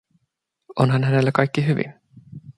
Onhan 0.79 1.03
hänellä 1.03 1.31
kaikki 1.31 1.65
hyvin? 1.67 1.93